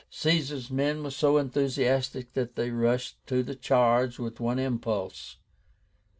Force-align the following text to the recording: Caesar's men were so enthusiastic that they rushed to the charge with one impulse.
Caesar's 0.09 0.71
men 0.71 1.03
were 1.03 1.11
so 1.11 1.37
enthusiastic 1.37 2.33
that 2.33 2.55
they 2.55 2.71
rushed 2.71 3.17
to 3.27 3.43
the 3.43 3.53
charge 3.53 4.17
with 4.17 4.39
one 4.39 4.57
impulse. 4.57 5.37